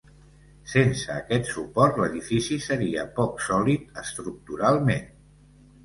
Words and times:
Sense 0.71 1.11
aquest 1.17 1.51
suport, 1.51 2.01
l'edifici 2.05 2.59
seria 2.71 3.07
poc 3.21 3.39
sòlid 3.51 4.05
estructuralment. 4.07 5.11